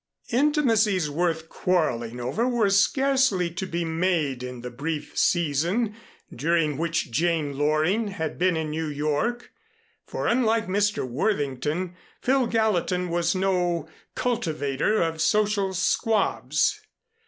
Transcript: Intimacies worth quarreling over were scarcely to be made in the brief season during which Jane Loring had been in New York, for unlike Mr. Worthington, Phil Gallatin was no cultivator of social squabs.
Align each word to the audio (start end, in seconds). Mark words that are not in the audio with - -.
Intimacies 0.31 1.11
worth 1.11 1.47
quarreling 1.47 2.19
over 2.19 2.47
were 2.47 2.71
scarcely 2.71 3.51
to 3.51 3.67
be 3.67 3.85
made 3.85 4.41
in 4.41 4.61
the 4.61 4.71
brief 4.71 5.15
season 5.15 5.95
during 6.35 6.75
which 6.75 7.11
Jane 7.11 7.55
Loring 7.55 8.07
had 8.07 8.39
been 8.39 8.57
in 8.57 8.71
New 8.71 8.87
York, 8.87 9.51
for 10.07 10.25
unlike 10.25 10.65
Mr. 10.65 11.07
Worthington, 11.07 11.93
Phil 12.19 12.47
Gallatin 12.47 13.09
was 13.09 13.35
no 13.35 13.87
cultivator 14.15 15.03
of 15.03 15.21
social 15.21 15.71
squabs. 15.71 16.81